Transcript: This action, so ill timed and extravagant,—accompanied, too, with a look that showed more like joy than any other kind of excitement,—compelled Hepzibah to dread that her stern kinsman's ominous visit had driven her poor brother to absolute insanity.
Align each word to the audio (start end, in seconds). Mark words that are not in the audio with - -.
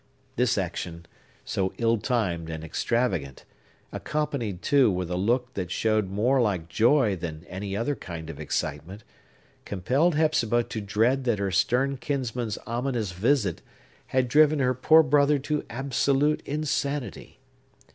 This 0.35 0.57
action, 0.57 1.05
so 1.45 1.73
ill 1.77 1.99
timed 1.99 2.49
and 2.49 2.63
extravagant,—accompanied, 2.63 4.63
too, 4.63 4.89
with 4.89 5.11
a 5.11 5.15
look 5.15 5.53
that 5.53 5.69
showed 5.69 6.09
more 6.09 6.41
like 6.41 6.67
joy 6.67 7.15
than 7.15 7.45
any 7.47 7.77
other 7.77 7.93
kind 7.93 8.27
of 8.31 8.39
excitement,—compelled 8.39 10.15
Hepzibah 10.15 10.63
to 10.63 10.81
dread 10.81 11.23
that 11.25 11.37
her 11.37 11.51
stern 11.51 11.97
kinsman's 11.97 12.57
ominous 12.65 13.11
visit 13.11 13.61
had 14.07 14.27
driven 14.27 14.57
her 14.57 14.73
poor 14.73 15.03
brother 15.03 15.37
to 15.37 15.63
absolute 15.69 16.41
insanity. 16.47 17.37